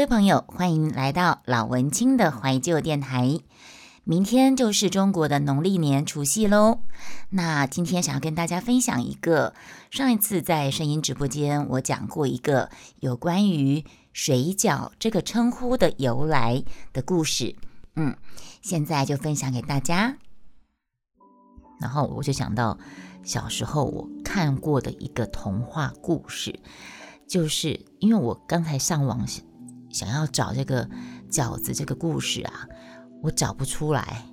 [0.00, 3.38] 各位朋友，欢迎来到老文青的怀旧电台。
[4.02, 6.80] 明天就是中国的农历年除夕喽。
[7.28, 9.52] 那今天想要跟大家分享一个，
[9.90, 12.70] 上一次在声音直播间我讲过一个
[13.00, 13.84] 有关于
[14.14, 16.64] 水饺这个称呼的由来
[16.94, 17.54] 的故事。
[17.96, 18.16] 嗯，
[18.62, 20.16] 现在就分享给大家。
[21.78, 22.78] 然后我就想到
[23.22, 26.58] 小时候我看过的一个童话故事，
[27.28, 29.26] 就是因为我刚才上网
[29.92, 30.88] 想要找这个
[31.30, 32.66] 饺子这个故事啊，
[33.22, 34.24] 我找不出来，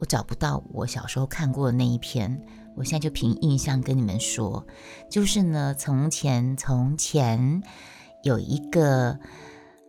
[0.00, 2.44] 我找不到我小时候看过的那一篇。
[2.76, 4.66] 我现在就凭印象跟你们说，
[5.08, 7.62] 就是呢，从前从前
[8.24, 9.20] 有一个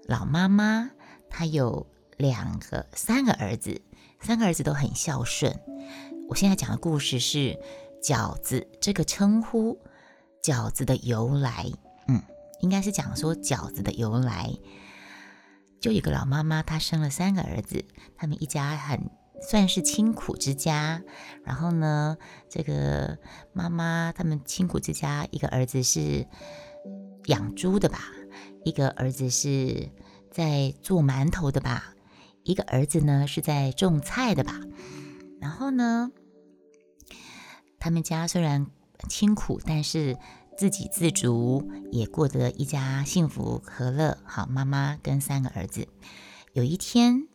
[0.07, 0.91] 老妈妈，
[1.27, 1.87] 她有
[2.17, 3.81] 两个三个儿子，
[4.21, 5.59] 三个儿子都很孝顺。
[6.29, 7.59] 我现在讲的故事是
[8.03, 9.79] 饺子这个称呼，
[10.43, 11.65] 饺子的由来，
[12.07, 12.21] 嗯，
[12.59, 14.53] 应该是讲说饺子的由来。
[15.85, 17.85] 就有个老妈妈，她生了三个儿子，
[18.17, 21.03] 他们一家很算是清苦之家。
[21.43, 22.17] 然后呢，
[22.49, 23.19] 这个
[23.53, 26.25] 妈妈他们清苦之家，一个儿子是
[27.25, 27.99] 养猪的吧，
[28.63, 29.91] 一个儿子是
[30.31, 31.93] 在做馒头的吧，
[32.41, 34.59] 一个儿子呢是在种菜的吧。
[35.39, 36.09] 然后呢，
[37.77, 38.65] 他们家虽然
[39.07, 40.17] 清苦，但是
[40.57, 44.17] 自给自足，也过得一家幸福和乐。
[44.25, 45.87] 好，妈妈跟三个儿子。
[46.53, 47.27] 有一天，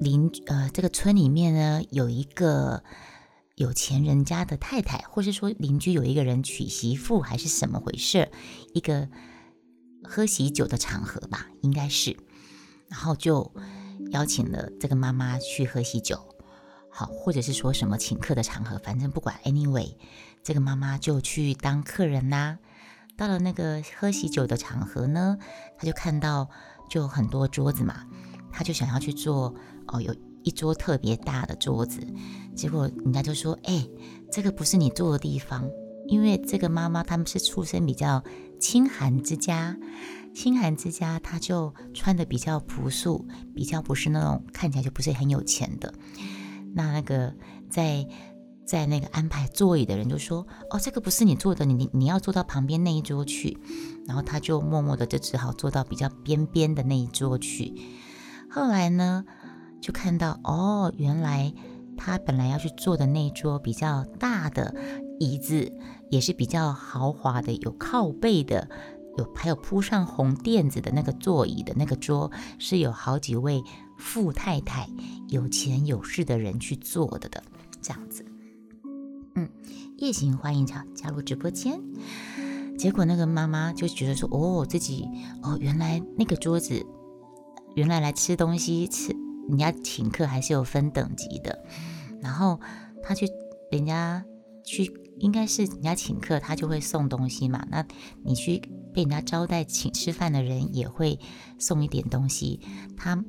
[0.00, 2.84] 邻呃这个村里面呢，有一个
[3.54, 8.30] 有钱人家的太太，或是说邻居有一个人娶媳妇，还是什么回事？
[8.74, 9.08] 一个
[10.04, 12.14] 喝喜酒的场合吧，应该是。
[12.88, 13.54] 然后就
[14.10, 16.20] 邀请了这个妈妈去喝喜酒。
[16.90, 19.96] 好，或者是说什么请客的场合，反正不管，anyway，
[20.46, 22.56] 这个妈妈就去当客人啦。
[23.16, 25.36] 到了那个喝喜酒的场合呢，
[25.76, 26.48] 她就看到
[26.88, 28.04] 就很多桌子嘛，
[28.52, 29.52] 她就想要去坐
[29.88, 30.14] 哦，有
[30.44, 31.98] 一桌特别大的桌子。
[32.54, 33.88] 结果人家就说：“哎，
[34.30, 35.68] 这个不是你坐的地方，
[36.06, 38.22] 因为这个妈妈他们是出身比较
[38.60, 39.76] 清寒之家，
[40.32, 45.92] 清寒之家，她就穿的比较朴素，比较不是那种看起来就不是很有钱的。”
[46.72, 47.34] 那那个
[47.68, 48.06] 在
[48.66, 53.56] 在那个安排座椅的人就说：“哦，这个不是你坐的，你你你要坐到旁边那一桌去。”
[54.06, 57.72] 然后他就默默的就只好坐到比较边边的那一桌去。
[58.50, 59.24] 后来呢，
[59.80, 61.54] 就看到哦，原来
[61.96, 64.74] 他本来要去坐的那一桌比较大的
[65.20, 65.72] 椅子，
[66.10, 68.68] 也是比较豪华的，有靠背的，
[69.16, 73.62] 有还有铺上红垫子的那个座椅的那个桌，是有好几位。
[73.98, 74.86] 富太太、
[75.28, 77.42] 有钱有势的人去坐的的
[77.80, 78.25] 这样子，
[79.38, 79.46] 嗯，
[79.98, 81.78] 夜行欢迎加加入直播间。
[82.78, 85.06] 结果那个妈妈就觉得说：“哦，自己
[85.42, 86.84] 哦，原来那个桌子，
[87.74, 89.14] 原来来吃东西吃，
[89.48, 91.62] 人家请客还是有分等级的。
[92.22, 92.58] 然后
[93.02, 93.28] 他去
[93.70, 94.24] 人家
[94.64, 97.66] 去，应该是人家请客，他就会送东西嘛。
[97.70, 97.86] 那
[98.24, 98.58] 你去
[98.94, 101.20] 被人家招待请吃饭的人也会
[101.58, 102.60] 送一点东西，
[102.96, 103.22] 他。”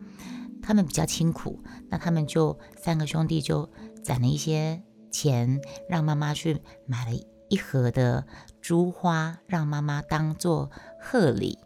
[0.60, 3.70] 他们比较清苦，那他们就三个兄弟就
[4.04, 4.84] 攒了一些
[5.18, 7.20] 钱，让妈妈去买了
[7.50, 8.28] 一盒的
[8.62, 10.70] 珠花，让妈妈当做
[11.02, 11.58] 贺礼。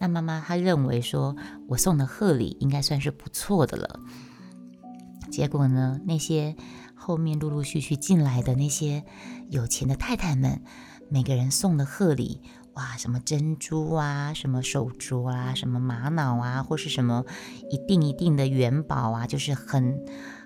[0.00, 1.36] 那妈妈她认为说，
[1.68, 4.00] 我送的贺礼应该算是不错的了。
[5.30, 6.56] 结果呢，那些
[6.96, 9.04] 后面陆陆续续进来的那些
[9.48, 10.60] 有钱的太太们，
[11.08, 12.42] 每个人送的贺礼。
[12.74, 17.24] 哇，什么珍珠啊，什么手镯啊，什么玛瑙啊，或是什么
[17.70, 20.00] 一定一定的元宝啊，就是很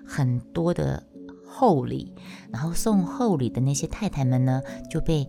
[0.05, 1.07] 很多的
[1.53, 2.13] 厚礼。
[2.51, 5.27] 然后送厚礼的那些太太们呢，就被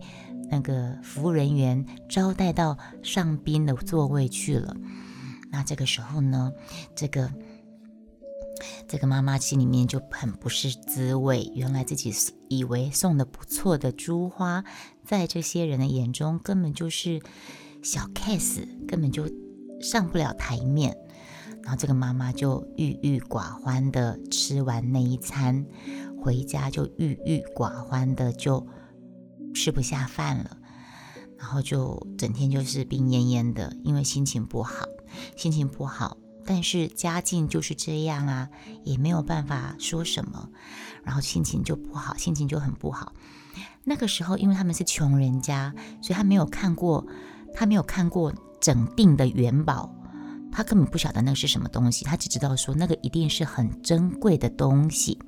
[0.49, 4.75] 那个服务人员招待到上宾的座位去了。
[5.51, 6.51] 那这个时候呢，
[6.95, 7.31] 这个。
[8.87, 11.51] 这个妈妈心里面就很不是滋味。
[11.55, 12.13] 原来自己
[12.47, 14.63] 以为送的不错的珠花，
[15.03, 17.19] 在这些人的眼中根本就是
[17.83, 19.27] 小 case，根本就
[19.81, 20.95] 上不了台面。
[21.63, 25.65] 然后这个妈妈就郁郁寡欢的吃完那一餐，
[26.25, 28.65] 回家就郁郁寡欢的就
[29.53, 30.57] 吃不下饭了，
[31.37, 34.87] 然后就整天就是病恹恹的，因为心情不好，
[35.37, 36.17] 心情不好。
[36.47, 38.49] 但是家境就是这样啊，
[38.83, 40.49] 也没有办法说什么，
[41.03, 43.13] 然后心情就不好，心情就很不好。
[43.83, 47.05] 那个时候，因为他们是穷人家，所以他没有看过，
[47.53, 49.95] 他没有看过整锭的元宝，
[50.51, 55.19] 他根本不晓得那是什么东西，他只知道说那个一定是很珍贵的东西，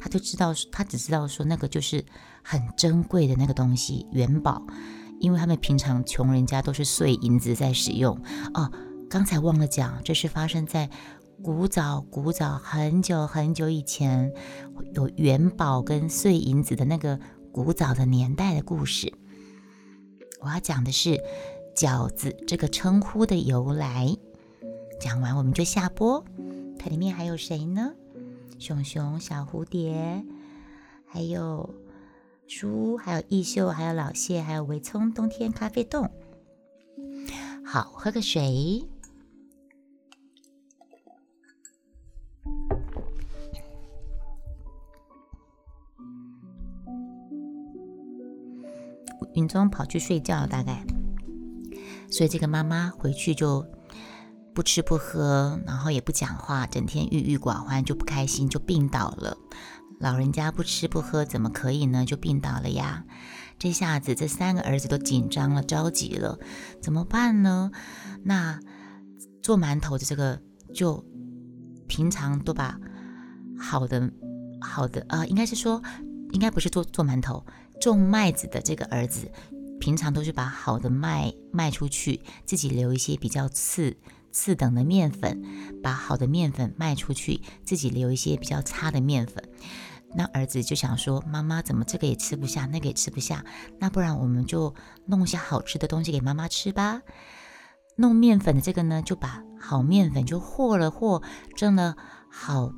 [0.00, 2.04] 他就知道，他只知道说那个就是
[2.42, 4.62] 很珍贵的那个东西元宝，
[5.20, 8.20] 因为他们平常穷人家都是碎银子在使用
[8.54, 8.72] 哦。
[9.10, 10.88] 刚才忘了讲，这是发生在
[11.42, 14.32] 古早古早很久很久以前，
[14.94, 17.18] 有元宝跟碎银子的那个
[17.52, 19.12] 古早的年代的故事。
[20.40, 21.20] 我要讲的是
[21.76, 24.16] 饺子这个称呼的由来。
[25.00, 26.24] 讲完我们就下播。
[26.78, 27.92] 它里面还有谁呢？
[28.58, 30.24] 熊熊、小蝴蝶，
[31.06, 31.74] 还有
[32.46, 36.10] 书，还有艺秀，还有老谢，还有维聪，冬天咖啡冻。
[37.64, 38.86] 好，喝个水。
[49.34, 50.84] 云中跑去睡觉，大概，
[52.10, 53.64] 所以这个妈妈回去就
[54.60, 59.38] 不吃不喝，然后也不讲话，整天郁郁寡欢，就不开心，就病倒了。
[59.98, 62.04] 老人家不吃不喝怎么可以呢？
[62.04, 63.06] 就病倒了呀。
[63.58, 66.38] 这下子这三个儿子都紧张了，着急了，
[66.82, 67.70] 怎么办呢？
[68.22, 68.60] 那
[69.42, 70.38] 做馒头的这个
[70.74, 71.02] 就
[71.88, 72.78] 平常都把
[73.58, 74.12] 好的
[74.60, 75.82] 好的啊，应该是说，
[76.32, 77.42] 应该不是做做馒头。
[77.80, 79.32] 种麦子的这个儿子，
[79.80, 83.96] 平常都是把好的麦卖出去，自己留一些比较次
[84.30, 85.42] 次等的面粉，
[85.82, 89.42] 把好的面粉卖出去，自己留一些比较差的面粉。
[90.14, 93.44] 那儿子就想说：“妈妈怎么这个也吃不下，那个也吃不下？
[93.78, 94.74] 那不然我们就
[95.06, 97.02] 弄些好吃的东西给妈妈吃吧。”
[97.96, 101.22] 弄面粉的这个呢，就把好面粉就和了和，
[101.54, 101.96] 蒸了
[102.30, 102.72] 好。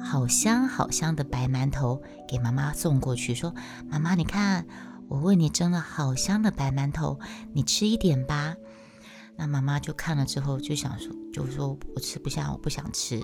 [0.00, 3.52] 好香好香的白馒头给妈妈送过去，说
[3.90, 4.64] ：“妈妈，你看，
[5.08, 7.18] 我为你蒸了好香的白馒头，
[7.52, 8.54] 你吃一点吧。”
[9.38, 13.22] 那妈妈就看了之后就想说：“就说我吃不下，我不想吃，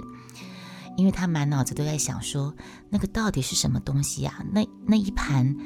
[0.96, 2.54] 因为她满脑子都在想说，
[2.88, 4.46] 那个到底是什么东西呀？
[4.52, 5.56] 那那一盘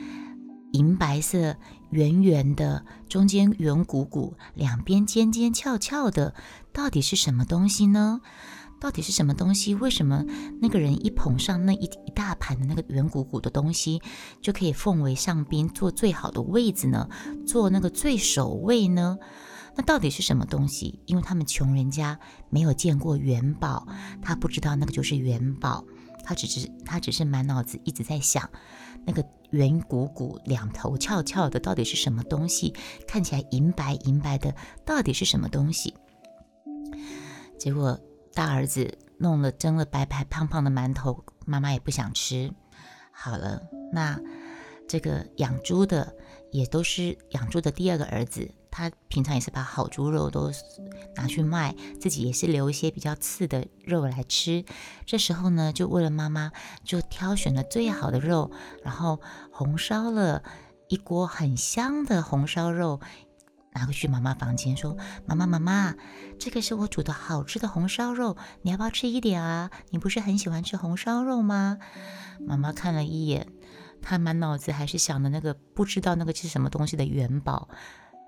[0.72, 1.54] 银白色、
[1.90, 6.34] 圆圆的，中间圆鼓鼓，两边尖尖翘翘的，
[6.72, 8.22] 到底是什么东西呢？”
[8.80, 9.74] 到底是什么东西？
[9.74, 10.24] 为什么
[10.60, 14.00] 那个人一捧上那一一大盘的那个圆鼓鼓的东西，
[14.40, 17.08] 就可以奉为上宾，坐最好的位子呢？
[17.44, 19.18] 坐那个最首位呢？
[19.78, 21.00] 那到底是什么东西？
[21.06, 22.18] 因为他们穷人家
[22.50, 23.86] 没有见过元宝，
[24.20, 25.84] 他不知道那个就是元宝，
[26.24, 28.50] 他只是他只是满脑子一直在想，
[29.06, 32.74] 那个圆鼓鼓、两头翘翘的到底是什么东西？
[33.06, 34.52] 看起来银白银白的，
[34.84, 35.94] 到底是什么东西？
[37.56, 37.98] 结果。
[38.34, 42.52] 大儿子弄了蒸了白白胖胖的馒头，妈妈也不想吃。
[43.10, 43.60] 好了，
[43.92, 44.16] 那
[44.86, 46.14] 这个养猪的
[46.52, 50.50] 也都是养猪的第二个儿子，他平常也是把好猪肉都
[51.16, 54.64] 拿去卖，自己也是留一些比较次的肉来吃。
[55.06, 56.52] 这时候呢，就为了妈妈，
[56.84, 58.50] 就挑选了最好的肉，
[58.84, 59.20] 然后
[59.50, 60.42] 红烧了
[60.88, 63.00] 一锅很香的红烧肉。
[63.74, 65.94] 拿回去妈妈房间说：“妈妈妈妈，
[66.38, 69.70] 这个是我煮的好吃的红烧肉，你要不要吃一点啊？
[69.90, 71.78] 你不是很喜欢吃红烧肉吗？”
[72.44, 73.46] 妈妈看了一眼，
[74.02, 77.68] 她满脑子还是想的那个不知道那个是什么东西的元宝，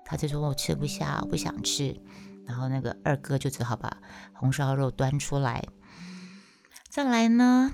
[0.05, 1.99] 他就说：“我吃不下，我不想吃。”
[2.45, 3.97] 然后那个二哥就只好把
[4.33, 5.63] 红烧肉端出来。
[6.89, 7.73] 再来呢，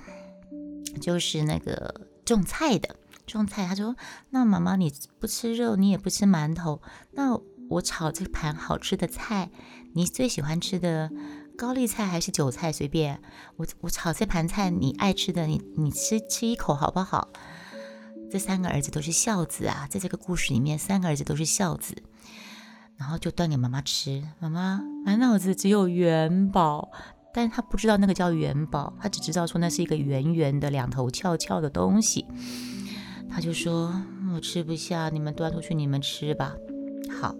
[1.00, 3.96] 就是那个种菜的种菜，他说
[4.30, 9.50] ：“那妈妈你不吃肉，你也不吃馒头，那？”我炒这盘好吃的菜，
[9.92, 11.10] 你最喜欢吃的
[11.54, 12.72] 高丽菜还是韭菜？
[12.72, 13.20] 随便
[13.56, 17.28] 我，我炒这盘菜你爱吃的，你你吃吃一口好不好？
[18.30, 21.94] 这三个儿子都是孝子啊，在这个故事里面，三个儿子都是孝子，
[22.96, 24.22] 然后就端给妈妈吃。
[24.38, 26.90] 妈妈满脑子只有元宝，
[27.32, 32.26] 但是他不知道那个叫元宝，他只知道说那是一个圆圆的、两头翘翘的东西。
[33.30, 34.02] 他就说
[34.34, 36.54] ：“我吃不下，你们端出去，你们吃吧。”
[37.20, 37.34] 好。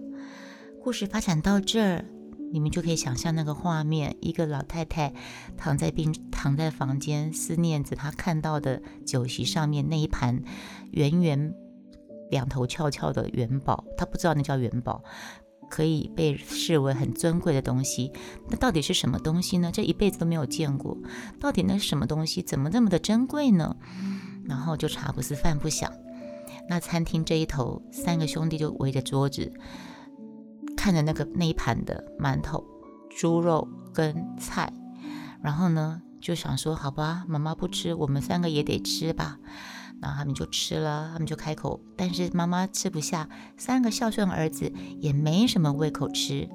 [0.81, 2.05] 故事发展到这儿，
[2.51, 5.13] 你们就可以想象那个画面：一个老太太
[5.57, 10.41] 躺在病躺在房间，思念着她看到的酒席上面那一盘
[10.91, 11.53] 圆圆、
[12.31, 13.85] 两头翘翘的元宝。
[13.97, 15.03] 她不知道那叫元宝，
[15.69, 18.11] 可以被视为很尊贵的东西。
[18.49, 19.71] 那到底是什么东西呢？
[19.71, 20.97] 这一辈子都没有见过。
[21.39, 22.41] 到底那是什么东西？
[22.41, 23.75] 怎么那么的珍贵呢？
[24.45, 25.91] 然后就茶不思饭不想。
[26.67, 29.51] 那餐厅这一头，三个兄弟就围着桌子。
[30.79, 32.63] 看着那个那一盘的馒头、
[33.09, 34.71] 猪肉跟菜，
[35.43, 39.37] 然后呢就想说：“好吧，妈妈不吃，我们三个也得吃吧。”
[40.01, 44.71] 然后他们就吃了，他们就开口，但是妈妈吃不下，三个孝顺儿子
[45.01, 46.47] 也没什么胃口吃。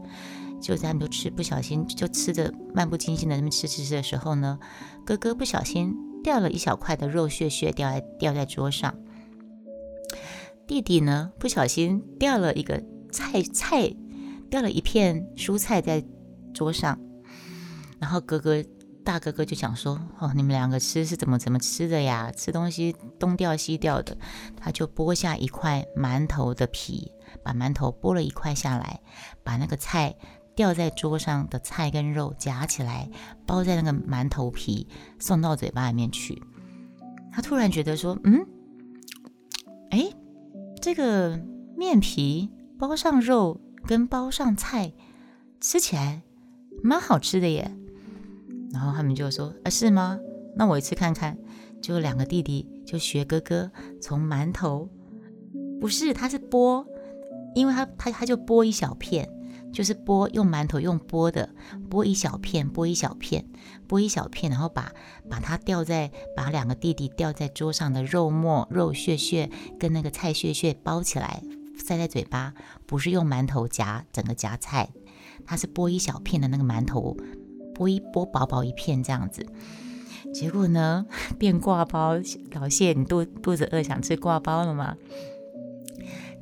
[0.59, 4.59] 就在他们都吃，不小心就吃着漫不经心的那么吃吃吃的时候呢，
[5.04, 8.95] 哥哥不小心掉了一小块的肉屑屑掉在掉在桌上，
[10.66, 13.95] 弟弟呢不小心掉了一个菜菜。
[14.54, 16.00] 掉了一片蔬菜在
[16.54, 16.96] 桌上，
[17.99, 18.62] 然后哥哥
[19.02, 22.30] 大哥哥就讲说：“哦，你们两个吃是怎么怎么吃的呀？
[22.30, 24.16] 吃东西东掉西掉的。”
[24.56, 27.11] 他就剥下一块馒头的皮，
[27.42, 29.00] 把馒头剥了一块下来，
[29.42, 30.14] 把那个菜
[30.54, 33.11] 掉在桌上的菜跟肉夹起来，
[33.44, 34.87] 包在那个馒头皮，
[35.18, 36.40] 送到嘴巴里面去。
[37.32, 38.46] 他突然觉得说：“嗯，
[39.90, 40.12] 哎，
[40.80, 41.40] 这个
[41.76, 44.92] 面皮包上肉跟包上菜，
[45.60, 46.22] 吃起来
[46.82, 47.70] 蛮好吃的耶。”
[48.72, 50.18] 然后他们就说：“啊，是吗？
[50.56, 51.38] 那我一次看看。”
[51.80, 54.88] 就两个弟弟就学哥哥从馒头，
[55.80, 56.86] 不是，他是剥，
[57.54, 59.30] 因为他他他就剥一小片。
[59.72, 61.50] 就是剥用馒头用剥的，
[61.90, 63.44] 剥一小片，剥一小片，
[63.88, 64.92] 剥一小片，然后把
[65.28, 71.42] 把它吊在把两个弟弟吊在桌上的肉末、肉屑屑跟那个菜屑屑包起来，
[71.76, 72.54] 塞在嘴巴。
[72.87, 74.90] 不是用馒头夹整个夹菜，
[75.47, 77.16] 它是剥一小片的那个馒头，
[77.75, 79.47] 剥一剥薄薄一片这样子。
[80.33, 81.07] 结果呢，
[81.38, 82.14] 变挂包。
[82.52, 84.97] 老谢，你肚肚子饿想吃挂包了吗？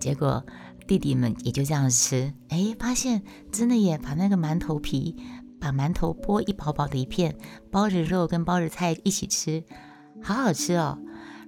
[0.01, 0.45] 结果。
[0.85, 3.23] 弟弟们也就这样吃，哎，发现
[3.53, 5.17] 真的耶，把那个馒头皮，
[5.61, 7.37] 把馒头剥一薄薄的一片，
[7.71, 9.63] 包着肉跟包着菜一起吃，
[10.21, 10.99] 好好吃哦。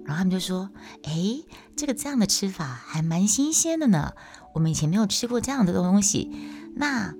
[0.05, 0.69] 然后他们就说，
[1.03, 1.11] 哎，
[1.75, 4.13] 这个这样的吃法还蛮新鲜的呢，
[4.53, 6.31] 我们以前没有吃过这样的东西。
[6.75, 7.13] 那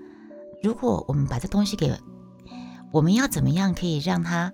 [0.64, 2.00] 如果我们把这东西给，
[2.92, 4.54] 我们要怎么样可以让它，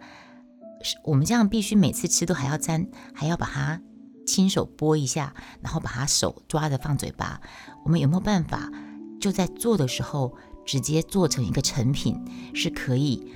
[1.03, 3.81] 我们这样必须每次吃都还要沾，还要把它。
[4.23, 7.41] 亲手剥一下，然后把它手抓着放嘴巴。
[7.83, 8.71] 我们有没有办法
[9.19, 12.15] 就在做的时候直接做成一个成品，
[12.53, 13.27] 是可以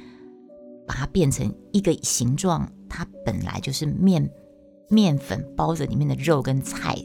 [0.87, 2.71] 把它变成一个形状？
[2.87, 4.29] 它本来就是面
[4.89, 6.95] 面粉包着里面的肉跟菜。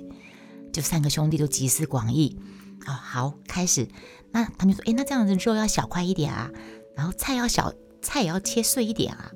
[0.72, 2.38] 就三个兄弟都集思广益
[2.84, 3.88] 啊，好开始。
[4.32, 6.50] 那他们说，诶，那这样子肉要小块一点啊，
[6.96, 9.32] 然后菜要小，菜也要切碎一点啊。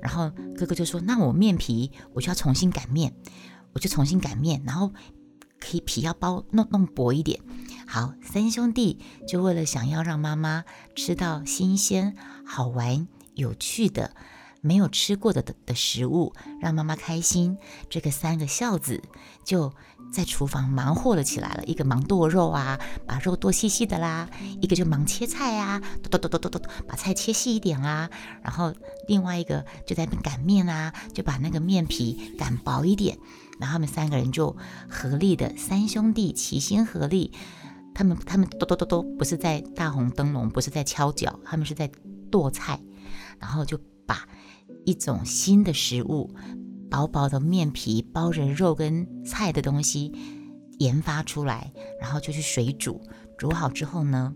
[0.00, 3.14] 然后哥哥就说，那我面皮我就要重新擀面。
[3.74, 4.92] 我就重新擀面，然后
[5.60, 7.38] 可以皮要包弄弄薄一点。
[7.86, 10.64] 好，三兄弟就为了想要让妈妈
[10.96, 14.16] 吃到新鲜、好玩、有趣的、
[14.68, 17.56] 没有吃过的的的食物，让妈妈开心，
[17.88, 19.02] 这个三个孝子
[19.42, 19.72] 就
[20.12, 21.64] 在厨房忙活了起来了。
[21.64, 24.28] 一个忙剁肉啊，把肉剁细细的啦；
[24.60, 28.10] 一个就忙切菜啊，剁剁剁剁剁剁，把菜切细一点啊。
[28.42, 28.74] 然后
[29.08, 33.16] 另外一个就在擀面啊，就把那个面皮擀薄一点。
[33.58, 34.54] 然后他们三个人就
[34.88, 37.32] 合力的三兄弟齐心合力，
[37.94, 41.90] 他们他们剁剁剁剁，不是在大红灯笼，不是在敲脚，他们是在
[42.30, 42.78] 剁菜，
[43.40, 44.28] 然后就把
[44.84, 46.34] 一种新的食物，
[46.90, 50.12] 薄薄的面皮包着肉跟菜的东西
[50.78, 53.00] 研发出来，然后就去水煮，
[53.36, 54.34] 煮好之后呢。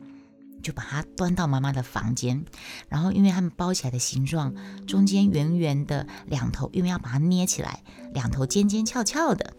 [0.63, 2.45] 就把它端到妈妈的房间，
[2.89, 4.55] 然后因为他们包起来的形状，
[4.87, 7.83] 中间圆圆的，两头因为要把它捏起来，
[8.15, 9.55] 两头尖尖翘翘的，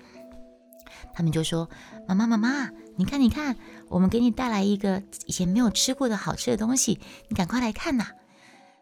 [1.13, 1.70] 他们就说
[2.08, 3.58] ：“妈妈妈妈，你看你看，
[3.89, 8.08] 我们给你带来一个以前没有吃过的好吃的东西，你赶快来看呐！”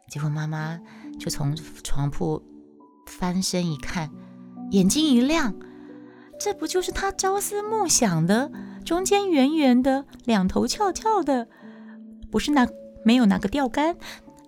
[0.07, 0.79] 结果妈妈
[1.20, 2.41] 就从床铺
[3.06, 4.10] 翻身一看，
[4.72, 5.53] 眼睛一亮，
[6.39, 8.51] 这不就是他朝思暮想的，
[8.86, 11.48] 中间圆圆的，两头翘翘的？
[12.32, 12.68] 不是那
[13.03, 13.98] 没有那个钓竿，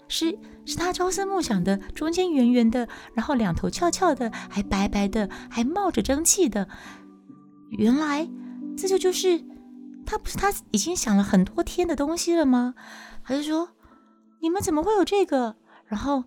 [0.08, 6.68] 是是他朝思暮想的，中间圆圆的，然后两头翘翘的，还白白的，还冒着蒸汽的。
[7.72, 8.30] 原来
[8.78, 9.44] 这就就是
[10.06, 12.76] 他不是他已经想了很多天的东西了吗？
[13.24, 13.70] 他就说
[14.42, 15.56] 你们怎么会有这个？
[15.86, 16.24] 然后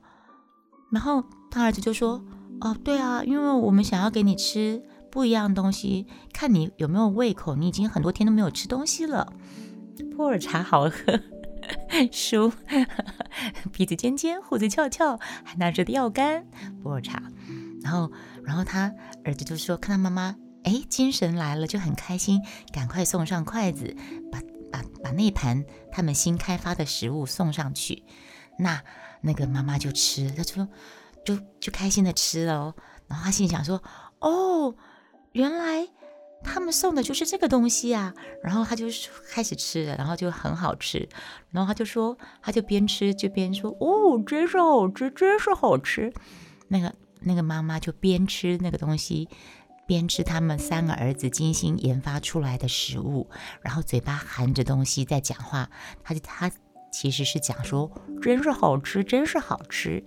[0.90, 2.24] 然后他儿子就说
[2.60, 7.56] 哦对啊，因为我们想要给你吃不一样的东西，看你有没有胃口。
[7.56, 9.32] 你已经很多天都没有吃东西了，
[10.16, 11.20] 普洱茶好喝。
[12.12, 12.52] 叔，
[13.72, 16.46] 鼻子尖尖，胡子翘翘，还拿着钓竿，
[16.82, 17.20] 普洱茶。
[17.82, 18.12] 然后，
[18.44, 18.92] 然后他
[19.24, 22.40] 儿子就说：“看到妈妈，哎，精神来了，就很开心，
[22.72, 23.96] 赶快送上筷子，
[24.30, 24.40] 把
[24.70, 28.04] 把把那盘他们新开发的食物送上去。
[28.58, 28.80] 那
[29.26, 30.66] 那个妈妈就吃，他说
[31.24, 32.74] 就就开心的吃了。
[33.08, 33.82] 然后他心想说：
[34.20, 34.74] 哦，
[35.32, 35.88] 原来。”
[36.44, 38.86] 他们送的就是这个东西啊，然后他就
[39.30, 41.08] 开始吃了，然后就很好吃，
[41.50, 46.12] 然后他就说，他就边吃就边说，哦，真是好吃，真是好吃。
[46.68, 49.28] 那个那个妈妈就边吃那个东西，
[49.88, 53.28] 边吃他们三个儿子精心研发出来的食物，
[53.62, 55.68] 然后嘴巴含着东西在讲话。
[56.04, 56.52] 他就他
[56.96, 60.02] 其实是讲说，真是好吃，真是好吃。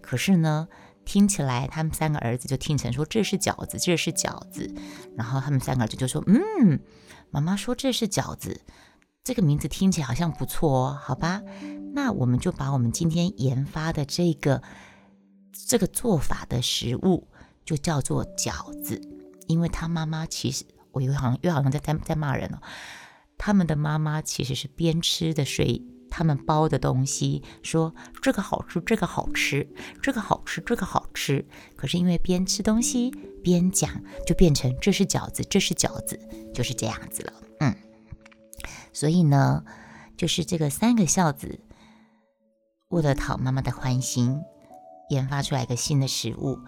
[0.00, 0.68] 可是呢。
[1.04, 4.70] 听起来，他们三个儿子就听成说这是饺子，这是饺子。
[5.16, 6.78] 然后他们三个儿子就说：“嗯，
[7.30, 8.60] 妈妈说这是饺子，
[9.24, 11.40] 这个名字听起来好像不错哦，好吧？
[11.94, 14.62] 那我们就把我们今天研发的这个
[15.66, 17.26] 这个做法的食物
[17.64, 19.00] 就叫做饺子，
[19.46, 22.60] 因为他妈妈其实我又好像又好像在在在骂人了。
[23.38, 29.68] 他们的妈妈其实是边吃的水，他们包的东西，说这个好吃，这个好吃，
[30.02, 31.46] 这个好吃，这个好吃。
[31.76, 33.10] 可是因为边吃东西
[33.42, 33.90] 边讲，
[34.26, 36.18] 就变成这是饺子，这是饺子，
[36.54, 37.32] 就是这样子了。
[37.60, 37.74] 嗯。
[38.92, 39.64] 所以呢，
[40.16, 41.60] 就是这个三个孝子
[42.88, 44.40] 为了讨妈妈的欢心，
[45.10, 46.58] 研发出来一个新的食物，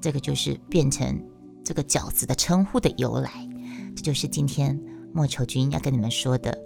[0.00, 1.24] 这个就是变成
[1.64, 3.30] 这个饺子的称呼的由来。
[3.96, 4.78] 这就是今天
[5.14, 6.56] 莫愁君要跟你们说的。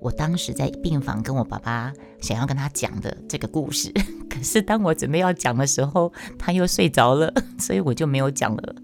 [0.00, 3.92] 我当时在病房跟我爸爸想要跟他讲的这个故事，
[4.30, 8.74] 可是当我准备要讲的时候，他又睡着了， 所以我就没有讲了。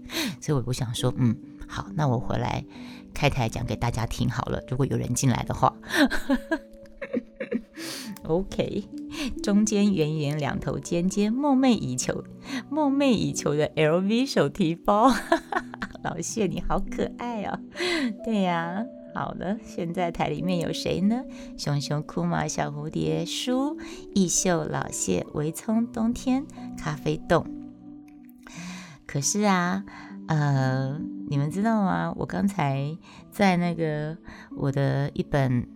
[0.41, 1.35] 所以我不想说，嗯，
[1.67, 2.63] 好，那我回来。
[3.13, 5.73] 开台讲给大家听好了，如果有人进来的话。
[8.23, 8.83] OK，
[9.41, 12.25] 中间圆圆，两头尖尖，梦寐以求、
[12.69, 15.13] 梦寐以求的 LV 手提包。
[16.03, 17.57] 老谢你好可爱哦！
[18.25, 18.83] 对呀，
[19.15, 21.23] 好的，现在台里面有谁呢？
[21.57, 23.77] 熊熊、酷马、小蝴蝶、书、
[24.13, 26.45] 艺秀、老谢、维葱、冬天、
[26.77, 27.47] 咖啡冻。
[29.07, 29.83] 可是啊。
[30.27, 32.11] 呃，你们知道吗？
[32.17, 32.97] 我刚才
[33.29, 34.17] 在那个
[34.57, 35.67] 我的一本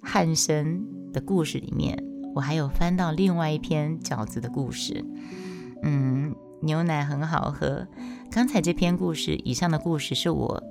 [0.00, 2.02] 汉生的故事里面，
[2.34, 5.04] 我还有翻到另外一篇饺子的故事。
[5.82, 7.86] 嗯，牛奶很好喝。
[8.30, 10.62] 刚才这篇故事，以上的故事是我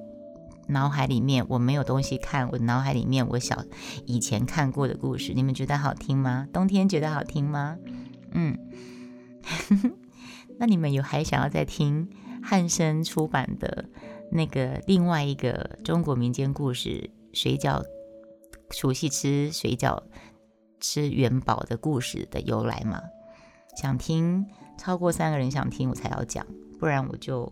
[0.70, 3.64] 脑海里面我没有东西看，我脑海里面我小
[4.06, 5.34] 以前看过的故事。
[5.34, 6.48] 你们觉得好听吗？
[6.54, 7.78] 冬天觉得好听吗？
[8.32, 8.58] 嗯，
[10.58, 12.10] 那你们有还想要再听？
[12.42, 13.90] 汉生出版的
[14.32, 17.84] 那个另外一个中国民间故事——水饺，
[18.70, 20.02] 除夕吃水饺
[20.80, 23.02] 吃元宝的故事的由来吗？
[23.76, 24.46] 想听
[24.78, 26.46] 超过三个人想听我才要讲，
[26.80, 27.52] 不然我就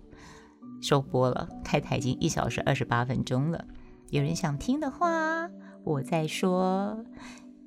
[0.81, 1.49] 收播了。
[1.63, 3.65] 开台已经一小时二十八分钟了，
[4.09, 5.49] 有人想听的话，
[5.83, 7.05] 我再说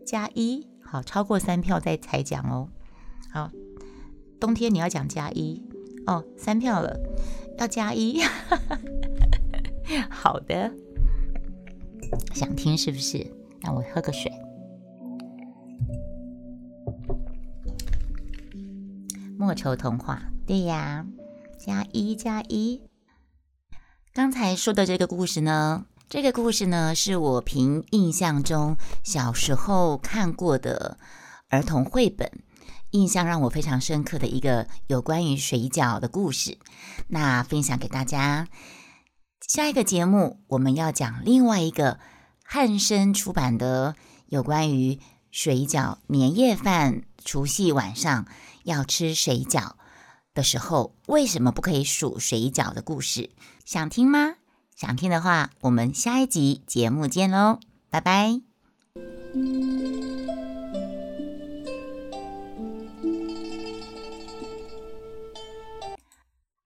[0.05, 0.67] 加一。
[0.83, 2.69] 好，超过三票再才讲哦。
[3.33, 3.51] 好，
[4.41, 5.63] 冬天你要讲加一。
[6.07, 6.99] 哦，三票了，
[7.59, 8.21] 要加一。
[10.11, 10.73] 好的，
[12.35, 13.27] 想听是不是？
[13.61, 14.33] 让我喝个水。
[19.39, 21.07] 莫愁童话，对呀，
[21.59, 22.81] 加一加一。
[24.13, 30.99] 刚才说的这个故事呢，这个故事呢，是我凭印象中小时候看过的
[31.49, 32.29] 儿童绘本。
[32.91, 36.59] 印象让我非常深刻的一个有关于水饺的故事，
[37.07, 38.49] 那分享给大家。
[39.47, 42.01] 下一个节目我们要讲另外一个
[42.43, 43.95] 汉生出版的
[44.27, 44.99] 有关于
[45.31, 48.27] 水饺年夜饭，除夕晚上
[48.65, 49.75] 要吃水饺
[50.35, 53.31] 的时候，为什么不可以数水饺的故事？
[53.65, 54.35] 想听吗？
[54.77, 57.59] 想听的话，我们下一集节目见喽，
[57.91, 58.41] 拜拜。